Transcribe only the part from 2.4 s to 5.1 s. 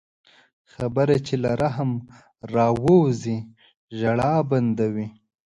راووځي، ژړا بندوي